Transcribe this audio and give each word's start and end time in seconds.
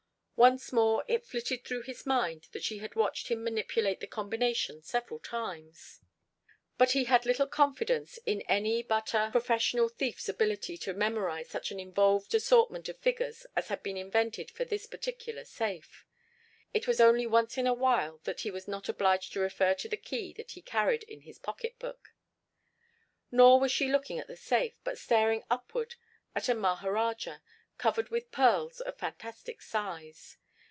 Once 0.41 0.73
more 0.73 1.05
it 1.07 1.23
flitted 1.23 1.63
through 1.63 1.83
his 1.83 2.03
mind 2.03 2.47
that 2.51 2.63
she 2.63 2.79
had 2.79 2.95
watched 2.95 3.27
him 3.27 3.43
manipulate 3.43 3.99
the 3.99 4.07
combination 4.07 4.81
several 4.81 5.19
times, 5.19 5.99
but 6.79 6.93
he 6.93 7.03
had 7.03 7.27
little 7.27 7.45
confidence 7.45 8.17
in 8.25 8.41
any 8.49 8.81
but 8.81 9.13
a 9.13 9.29
professional 9.31 9.87
thief's 9.87 10.27
ability 10.27 10.79
to 10.79 10.95
memorize 10.95 11.47
such 11.47 11.69
an 11.69 11.79
involved 11.79 12.33
assortment 12.33 12.89
of 12.89 12.97
figures 12.97 13.45
as 13.55 13.67
had 13.67 13.83
been 13.83 13.97
invented 13.97 14.49
for 14.49 14.65
this 14.65 14.87
particular 14.87 15.45
safe. 15.45 16.07
It 16.73 16.87
was 16.87 16.99
only 16.99 17.27
once 17.27 17.55
in 17.55 17.67
a 17.67 17.73
while 17.75 18.17
that 18.23 18.39
he 18.41 18.49
was 18.49 18.67
not 18.67 18.89
obliged 18.89 19.33
to 19.33 19.39
refer 19.39 19.75
to 19.75 19.87
the 19.87 19.95
key 19.95 20.33
that 20.33 20.53
he 20.53 20.63
carried 20.63 21.03
in 21.03 21.21
his 21.21 21.37
pocketbook. 21.37 22.15
Nor 23.29 23.59
was 23.59 23.71
she 23.71 23.91
looking 23.91 24.17
at 24.17 24.25
the 24.25 24.35
safe, 24.35 24.73
but 24.83 24.97
staring 24.97 25.43
upward 25.51 25.93
at 26.33 26.49
a 26.49 26.55
maharajah, 26.55 27.43
covered 27.77 28.09
with 28.09 28.31
pearls 28.31 28.79
of 28.81 28.95
fantastic 28.95 29.59
size. 29.59 30.37